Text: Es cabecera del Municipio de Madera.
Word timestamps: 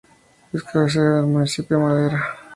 Es 0.51 0.63
cabecera 0.63 1.17
del 1.17 1.27
Municipio 1.27 1.77
de 1.77 1.83
Madera. 1.83 2.23